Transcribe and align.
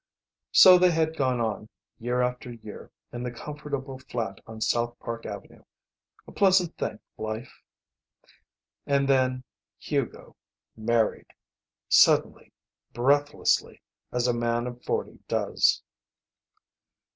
So 0.51 0.79
they 0.79 0.89
had 0.89 1.15
gone 1.15 1.39
on, 1.39 1.69
year 1.99 2.23
after 2.23 2.51
year, 2.51 2.89
in 3.13 3.21
the 3.21 3.29
comfortable 3.29 3.99
flat 3.99 4.41
on 4.47 4.59
South 4.59 4.97
Park 4.97 5.27
Avenue. 5.27 5.61
A 6.27 6.31
pleasant 6.31 6.75
thing, 6.75 6.99
life. 7.19 7.61
And 8.87 9.07
then 9.07 9.43
Hugo 9.77 10.35
married, 10.75 11.27
suddenly, 11.87 12.51
breathlessly, 12.93 13.83
as 14.11 14.25
a 14.25 14.33
man 14.33 14.65
of 14.65 14.83
forty 14.83 15.19
does. 15.27 15.83